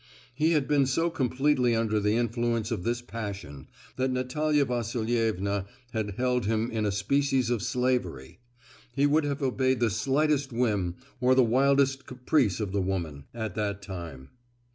He 0.33 0.53
had 0.53 0.67
been 0.67 0.87
so 0.87 1.11
completely 1.11 1.75
under 1.75 1.99
the 1.99 2.15
influence 2.17 2.71
of 2.71 2.81
this 2.83 3.03
passion, 3.03 3.67
that 3.97 4.09
Natalia 4.09 4.65
Vasilievna 4.65 5.67
had 5.93 6.15
held 6.17 6.47
him 6.47 6.71
in 6.71 6.87
a 6.87 6.91
species 6.91 7.51
of 7.51 7.61
slavery. 7.61 8.39
He 8.95 9.05
would 9.05 9.25
have 9.25 9.43
obeyed 9.43 9.79
the 9.79 9.91
slightest 9.91 10.51
whim 10.51 10.95
or 11.19 11.35
the 11.35 11.43
wildest 11.43 12.07
caprice 12.07 12.59
of 12.59 12.71
the 12.71 12.81
woman, 12.81 13.25
at 13.35 13.53
that 13.53 13.83
time. 13.83 14.31